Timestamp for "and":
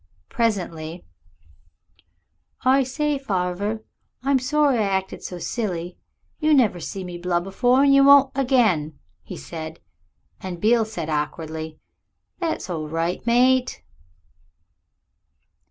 7.83-7.93, 10.39-10.59